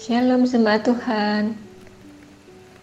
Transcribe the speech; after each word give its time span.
Shalom 0.00 0.42
sembah 0.42 0.80
Tuhan. 0.82 1.54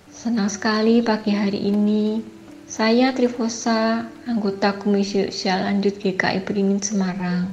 Senang 0.07 0.47
sekali 0.47 1.03
pagi 1.03 1.35
hari 1.35 1.59
ini 1.59 2.23
Saya 2.63 3.11
Trifosa, 3.11 4.07
anggota 4.29 4.77
Komisi 4.79 5.27
Usia 5.27 5.59
Lanjut 5.59 5.99
GKI 5.99 6.45
Beringin 6.47 6.79
Semarang. 6.79 7.51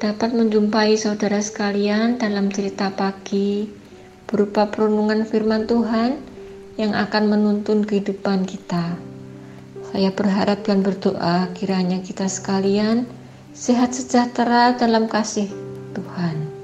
Dapat 0.00 0.32
menjumpai 0.32 0.96
saudara 0.96 1.42
sekalian 1.42 2.16
dalam 2.16 2.48
cerita 2.48 2.88
pagi 2.94 3.68
Berupa 4.24 4.72
perenungan 4.72 5.28
firman 5.28 5.68
Tuhan 5.68 6.16
yang 6.80 6.96
akan 6.96 7.28
menuntun 7.28 7.84
kehidupan 7.84 8.48
kita 8.48 9.15
Saya 9.90 10.10
berharap 10.12 10.66
dan 10.66 10.82
berdoa 10.86 11.50
kiranya 11.54 12.02
kita 12.02 12.26
sekalian 12.30 13.06
sehat 13.56 13.96
sejahtera 13.96 14.76
dalam 14.76 15.08
kasih 15.08 15.48
Tuhan 15.96 16.56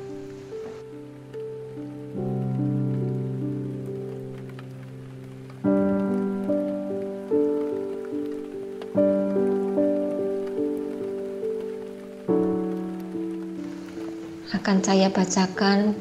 akan 14.63 14.79
saya 14.79 15.11
bacakan 15.11 15.99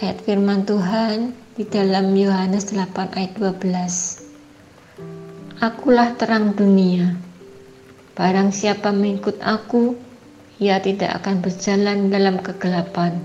ayat 0.00 0.16
firman 0.24 0.64
Tuhan 0.64 1.36
di 1.60 1.68
dalam 1.68 2.16
Yohanes 2.16 2.72
8 2.72 3.20
ayat 3.20 3.36
12. 3.36 4.23
Akulah 5.62 6.18
terang 6.18 6.50
dunia. 6.58 7.14
Barang 8.18 8.50
siapa 8.50 8.90
mengikut 8.90 9.38
aku, 9.38 9.94
ia 10.58 10.82
tidak 10.82 11.22
akan 11.22 11.46
berjalan 11.46 12.10
dalam 12.10 12.42
kegelapan, 12.42 13.22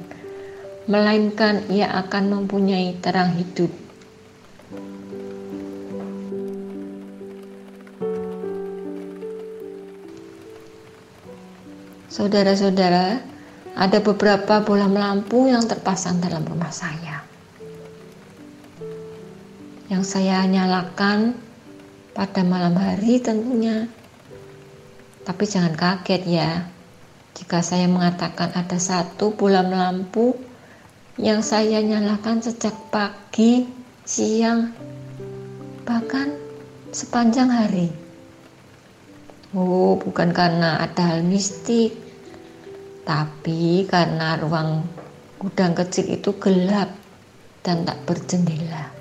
melainkan 0.86 1.66
ia 1.74 1.90
akan 1.90 2.30
mempunyai 2.30 3.02
terang 3.02 3.34
hidup. 3.34 3.74
Saudara-saudara, 12.14 13.26
ada 13.74 13.98
beberapa 14.06 14.62
bola 14.62 14.86
lampu 14.86 15.50
yang 15.50 15.66
terpasang 15.66 16.22
dalam 16.22 16.46
rumah 16.46 16.70
saya. 16.70 17.26
Yang 19.90 20.04
saya 20.06 20.46
nyalakan 20.46 21.49
pada 22.14 22.42
malam 22.42 22.74
hari 22.76 23.22
tentunya. 23.22 23.88
Tapi 25.24 25.44
jangan 25.46 25.78
kaget 25.78 26.24
ya, 26.26 26.66
jika 27.38 27.62
saya 27.62 27.86
mengatakan 27.86 28.52
ada 28.52 28.78
satu 28.82 29.32
bola 29.38 29.62
lampu 29.62 30.34
yang 31.20 31.44
saya 31.44 31.84
nyalakan 31.84 32.42
sejak 32.42 32.74
pagi, 32.90 33.68
siang, 34.04 34.74
bahkan 35.84 36.34
sepanjang 36.90 37.52
hari. 37.52 37.92
Oh, 39.54 39.98
bukan 39.98 40.30
karena 40.30 40.78
ada 40.78 41.14
hal 41.14 41.26
mistik, 41.26 41.94
tapi 43.06 43.90
karena 43.90 44.38
ruang 44.38 44.86
gudang 45.42 45.74
kecil 45.74 46.06
itu 46.12 46.38
gelap 46.38 46.94
dan 47.66 47.82
tak 47.82 47.98
berjendela, 48.06 48.94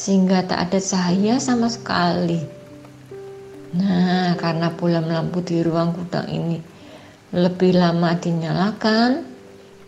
sehingga 0.00 0.40
tak 0.48 0.72
ada 0.72 0.80
cahaya 0.80 1.36
sama 1.36 1.68
sekali. 1.68 2.40
Nah, 3.76 4.32
karena 4.40 4.72
bola 4.72 5.04
lampu 5.04 5.44
di 5.44 5.60
ruang 5.60 5.92
gudang 5.92 6.24
ini 6.32 6.56
lebih 7.36 7.76
lama 7.76 8.16
dinyalakan, 8.16 9.28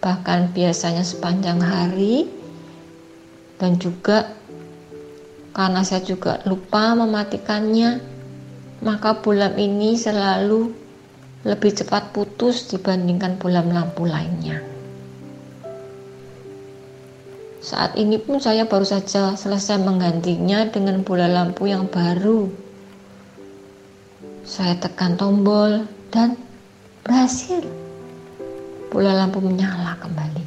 bahkan 0.04 0.52
biasanya 0.52 1.00
sepanjang 1.00 1.64
hari, 1.64 2.28
dan 3.56 3.80
juga 3.80 4.36
karena 5.56 5.80
saya 5.80 6.04
juga 6.04 6.44
lupa 6.44 6.92
mematikannya, 6.92 8.04
maka 8.84 9.16
bola 9.16 9.48
ini 9.56 9.96
selalu 9.96 10.76
lebih 11.48 11.72
cepat 11.72 12.12
putus 12.12 12.68
dibandingkan 12.68 13.40
bola 13.40 13.64
lampu 13.64 14.04
lainnya. 14.06 14.71
Saat 17.62 17.94
ini 17.94 18.18
pun 18.18 18.42
saya 18.42 18.66
baru 18.66 18.82
saja 18.82 19.38
selesai 19.38 19.78
menggantinya 19.78 20.66
dengan 20.66 21.06
bola 21.06 21.30
lampu 21.30 21.70
yang 21.70 21.86
baru. 21.86 22.50
Saya 24.42 24.74
tekan 24.82 25.14
tombol 25.14 25.86
dan 26.10 26.34
berhasil. 27.06 27.62
Bola 28.90 29.14
lampu 29.14 29.38
menyala 29.38 29.94
kembali. 30.02 30.44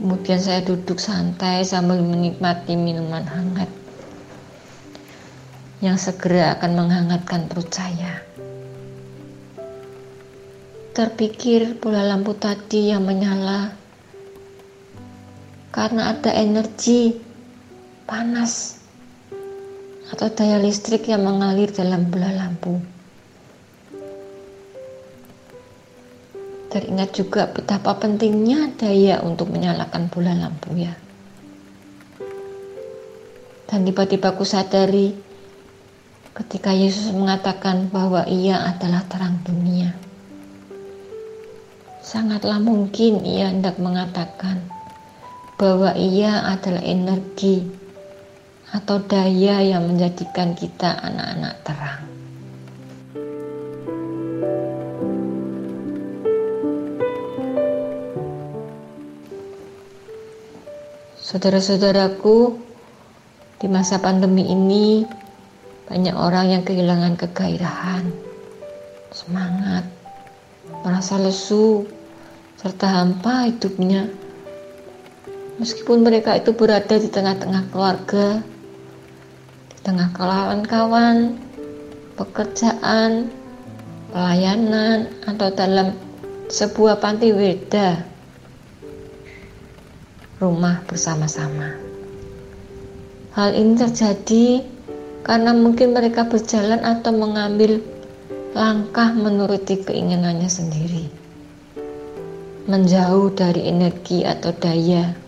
Kemudian 0.00 0.40
saya 0.40 0.64
duduk 0.64 0.96
santai 0.96 1.68
sambil 1.68 2.00
menikmati 2.00 2.72
minuman 2.72 3.28
hangat 3.28 3.68
yang 5.84 6.00
segera 6.00 6.56
akan 6.56 6.74
menghangatkan 6.74 7.46
perut 7.46 7.70
saya 7.70 8.24
terpikir 10.98 11.78
bola 11.78 12.02
lampu 12.02 12.34
tadi 12.34 12.90
yang 12.90 13.06
menyala 13.06 13.70
karena 15.78 16.10
ada 16.10 16.34
energi 16.34 17.14
panas 18.02 18.82
atau 20.10 20.26
daya 20.26 20.58
listrik 20.58 21.06
yang 21.06 21.22
mengalir 21.22 21.70
dalam 21.70 22.10
bola 22.10 22.34
lampu. 22.34 22.82
Teringat 26.74 27.14
juga 27.14 27.46
betapa 27.46 27.94
pentingnya 27.94 28.74
daya 28.74 29.22
untuk 29.22 29.54
menyalakan 29.54 30.10
bola 30.10 30.34
lampu 30.34 30.74
ya. 30.82 30.98
Dan 33.70 33.86
tiba-tiba 33.86 34.34
aku 34.34 34.42
sadari 34.42 35.14
ketika 36.34 36.74
Yesus 36.74 37.14
mengatakan 37.14 37.86
bahwa 37.86 38.26
ia 38.26 38.66
adalah 38.66 39.06
terang 39.06 39.38
dunia. 39.46 39.94
Sangatlah 42.02 42.58
mungkin 42.58 43.22
ia 43.22 43.54
hendak 43.54 43.78
mengatakan 43.78 44.77
bahwa 45.58 45.90
ia 45.98 46.46
adalah 46.54 46.78
energi 46.86 47.66
atau 48.70 49.02
daya 49.02 49.58
yang 49.58 49.90
menjadikan 49.90 50.54
kita 50.54 51.02
anak-anak 51.02 51.54
terang. 51.66 52.02
Saudara-saudaraku, 61.18 62.56
di 63.58 63.66
masa 63.66 63.98
pandemi 63.98 64.46
ini 64.48 65.02
banyak 65.90 66.14
orang 66.14 66.54
yang 66.54 66.62
kehilangan 66.62 67.18
kegairahan, 67.18 68.06
semangat, 69.10 69.84
merasa 70.86 71.18
lesu, 71.18 71.82
serta 72.56 72.86
hampa 72.88 73.50
hidupnya. 73.50 74.27
Meskipun 75.58 76.06
mereka 76.06 76.38
itu 76.38 76.54
berada 76.54 76.94
di 76.94 77.10
tengah-tengah 77.10 77.74
keluarga, 77.74 78.38
di 79.74 79.78
tengah 79.82 80.14
kawan-kawan, 80.14 81.34
pekerjaan, 82.14 83.26
pelayanan, 84.14 85.10
atau 85.26 85.50
dalam 85.50 85.98
sebuah 86.46 87.02
panti 87.02 87.34
weda, 87.34 88.06
rumah 90.38 90.78
bersama-sama. 90.86 91.74
Hal 93.34 93.58
ini 93.58 93.74
terjadi 93.74 94.62
karena 95.26 95.50
mungkin 95.58 95.90
mereka 95.90 96.30
berjalan 96.30 96.86
atau 96.86 97.10
mengambil 97.10 97.82
langkah 98.54 99.10
menuruti 99.10 99.82
keinginannya 99.82 100.46
sendiri 100.46 101.10
menjauh 102.68 103.32
dari 103.32 103.64
energi 103.64 104.28
atau 104.28 104.52
daya 104.52 105.27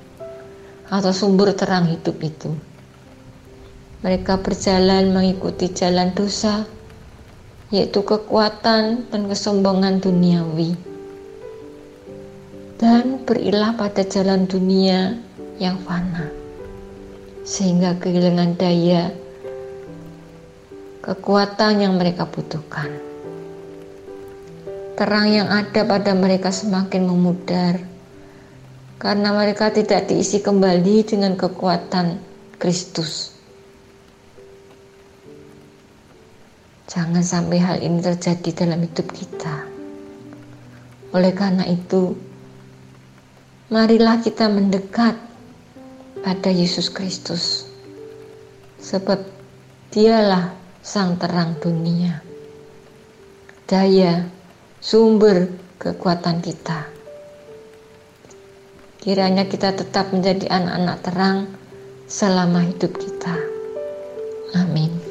atau 0.90 1.14
sumber 1.14 1.54
terang 1.54 1.86
hidup 1.86 2.18
itu. 2.18 2.50
Mereka 4.02 4.42
berjalan 4.42 5.14
mengikuti 5.14 5.70
jalan 5.70 6.10
dosa, 6.12 6.66
yaitu 7.70 8.02
kekuatan 8.02 9.06
dan 9.06 9.22
kesombongan 9.30 10.02
duniawi, 10.02 10.74
dan 12.76 13.22
berilah 13.22 13.78
pada 13.78 14.02
jalan 14.02 14.50
dunia 14.50 15.14
yang 15.62 15.78
fana, 15.86 16.26
sehingga 17.46 17.94
kehilangan 18.02 18.58
daya, 18.58 19.14
kekuatan 21.06 21.86
yang 21.86 21.94
mereka 21.94 22.26
butuhkan 22.26 23.10
terang 25.00 25.32
yang 25.32 25.48
ada 25.48 25.80
pada 25.88 26.12
mereka 26.12 26.52
semakin 26.52 27.08
memudar 27.08 27.80
karena 29.00 29.32
mereka 29.32 29.72
tidak 29.72 30.12
diisi 30.12 30.44
kembali 30.44 31.08
dengan 31.08 31.32
kekuatan 31.32 32.20
Kristus. 32.60 33.32
Jangan 36.84 37.24
sampai 37.24 37.58
hal 37.64 37.80
ini 37.80 38.04
terjadi 38.04 38.66
dalam 38.66 38.84
hidup 38.84 39.08
kita. 39.08 39.64
Oleh 41.16 41.32
karena 41.32 41.64
itu, 41.64 42.12
marilah 43.72 44.20
kita 44.20 44.52
mendekat 44.52 45.16
pada 46.20 46.50
Yesus 46.52 46.92
Kristus, 46.92 47.64
sebab 48.84 49.24
Dialah 49.88 50.52
Sang 50.84 51.16
Terang 51.16 51.56
dunia, 51.56 52.20
daya, 53.64 54.28
sumber 54.78 55.48
kekuatan 55.80 56.44
kita. 56.44 56.99
Kiranya 59.00 59.48
kita 59.48 59.72
tetap 59.72 60.12
menjadi 60.12 60.44
anak-anak 60.52 60.96
terang 61.00 61.38
selama 62.04 62.60
hidup 62.60 62.92
kita. 63.00 63.32
Amin. 64.60 65.09